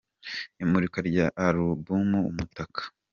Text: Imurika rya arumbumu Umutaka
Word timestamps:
Imurika 0.63 0.97
rya 1.09 1.25
arumbumu 1.45 2.19
Umutaka 2.29 2.81